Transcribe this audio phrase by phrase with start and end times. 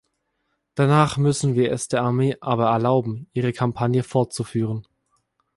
[0.73, 4.87] Danach müssen wir es der Armee aber erlauben, ihre Kampagne fortzuführen.